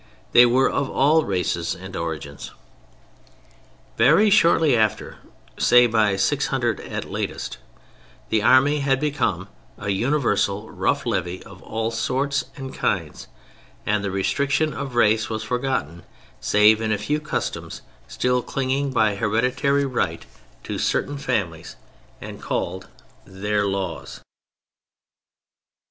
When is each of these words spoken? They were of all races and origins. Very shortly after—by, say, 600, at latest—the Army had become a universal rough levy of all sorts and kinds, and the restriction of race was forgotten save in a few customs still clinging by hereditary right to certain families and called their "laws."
They 0.31 0.47
were 0.47 0.67
of 0.67 0.89
all 0.89 1.25
races 1.25 1.75
and 1.75 1.95
origins. 1.95 2.49
Very 3.99 4.31
shortly 4.31 4.75
after—by, 4.75 5.61
say, 6.17 6.17
600, 6.17 6.79
at 6.79 7.05
latest—the 7.05 8.41
Army 8.41 8.79
had 8.79 8.99
become 8.99 9.47
a 9.77 9.89
universal 9.89 10.71
rough 10.71 11.05
levy 11.05 11.43
of 11.43 11.61
all 11.61 11.91
sorts 11.91 12.45
and 12.57 12.73
kinds, 12.73 13.27
and 13.85 14.03
the 14.03 14.09
restriction 14.09 14.73
of 14.73 14.95
race 14.95 15.29
was 15.29 15.43
forgotten 15.43 16.01
save 16.39 16.81
in 16.81 16.91
a 16.91 16.97
few 16.97 17.19
customs 17.19 17.83
still 18.07 18.41
clinging 18.41 18.91
by 18.91 19.13
hereditary 19.17 19.85
right 19.85 20.25
to 20.63 20.79
certain 20.79 21.19
families 21.19 21.75
and 22.19 22.41
called 22.41 22.87
their 23.27 23.67
"laws." 23.67 24.21